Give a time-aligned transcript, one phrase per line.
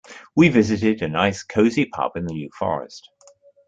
[0.35, 3.07] We visited a nice cosy pub in the New Forest.